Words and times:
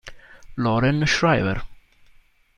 Loren 0.57 1.05
Shriver 1.05 1.61